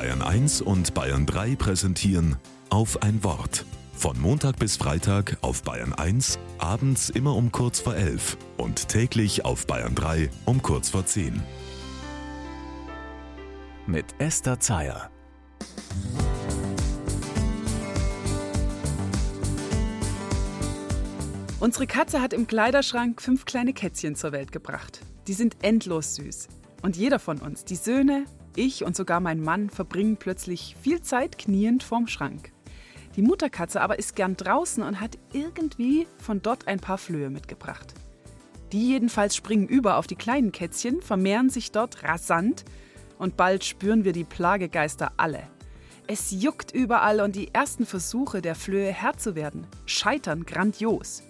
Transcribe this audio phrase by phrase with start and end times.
[0.00, 2.36] Bayern 1 und Bayern 3 präsentieren
[2.70, 3.66] auf ein Wort.
[3.92, 9.44] Von Montag bis Freitag auf Bayern 1, abends immer um kurz vor 11 und täglich
[9.44, 11.42] auf Bayern 3 um kurz vor 10.
[13.86, 15.10] Mit Esther Zeyer.
[21.58, 25.02] Unsere Katze hat im Kleiderschrank fünf kleine Kätzchen zur Welt gebracht.
[25.26, 26.48] Die sind endlos süß.
[26.80, 28.24] Und jeder von uns, die Söhne,
[28.56, 32.52] ich und sogar mein Mann, verbringen plötzlich viel Zeit kniend vorm Schrank.
[33.16, 37.94] Die Mutterkatze aber ist gern draußen und hat irgendwie von dort ein paar Flöhe mitgebracht.
[38.72, 42.64] Die jedenfalls springen über auf die kleinen Kätzchen, vermehren sich dort rasant
[43.18, 45.42] und bald spüren wir die Plagegeister alle.
[46.06, 51.22] Es juckt überall und die ersten Versuche der Flöhe Herr zu werden scheitern grandios.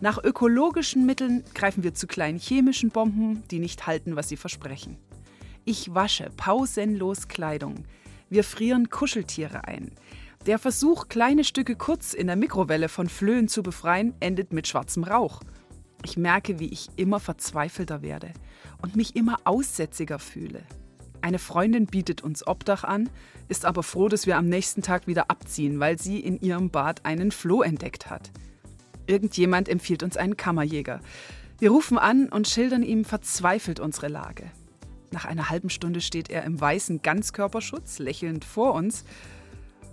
[0.00, 4.98] Nach ökologischen Mitteln greifen wir zu kleinen chemischen Bomben, die nicht halten, was sie versprechen.
[5.66, 7.84] Ich wasche pausenlos Kleidung.
[8.28, 9.92] Wir frieren Kuscheltiere ein.
[10.44, 15.04] Der Versuch, kleine Stücke kurz in der Mikrowelle von Flöhen zu befreien, endet mit schwarzem
[15.04, 15.40] Rauch.
[16.04, 18.30] Ich merke, wie ich immer verzweifelter werde
[18.82, 20.60] und mich immer aussätziger fühle.
[21.22, 23.08] Eine Freundin bietet uns Obdach an,
[23.48, 27.06] ist aber froh, dass wir am nächsten Tag wieder abziehen, weil sie in ihrem Bad
[27.06, 28.30] einen Floh entdeckt hat.
[29.06, 31.00] Irgendjemand empfiehlt uns einen Kammerjäger.
[31.58, 34.50] Wir rufen an und schildern ihm verzweifelt unsere Lage.
[35.14, 39.04] Nach einer halben Stunde steht er im weißen Ganzkörperschutz, lächelnd vor uns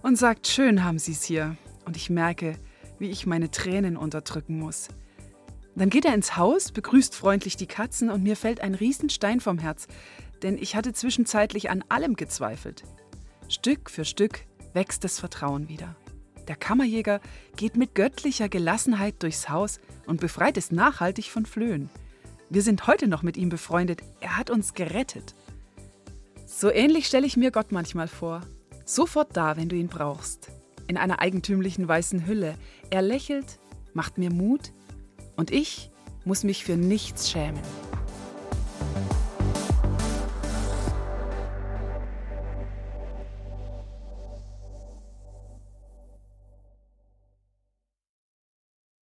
[0.01, 1.57] und sagt, schön haben Sie es hier.
[1.85, 2.55] Und ich merke,
[2.97, 4.87] wie ich meine Tränen unterdrücken muss.
[5.75, 9.59] Dann geht er ins Haus, begrüßt freundlich die Katzen und mir fällt ein Riesenstein vom
[9.59, 9.87] Herz,
[10.41, 12.83] denn ich hatte zwischenzeitlich an allem gezweifelt.
[13.47, 14.39] Stück für Stück
[14.73, 15.95] wächst das Vertrauen wieder.
[16.47, 17.21] Der Kammerjäger
[17.57, 21.91] geht mit göttlicher Gelassenheit durchs Haus und befreit es nachhaltig von Flöhen.
[22.53, 24.01] Wir sind heute noch mit ihm befreundet.
[24.19, 25.35] Er hat uns gerettet.
[26.45, 28.41] So ähnlich stelle ich mir Gott manchmal vor.
[28.83, 30.51] Sofort da, wenn du ihn brauchst.
[30.85, 32.55] In einer eigentümlichen weißen Hülle.
[32.89, 33.57] Er lächelt,
[33.93, 34.73] macht mir Mut
[35.37, 35.91] und ich
[36.25, 37.61] muss mich für nichts schämen.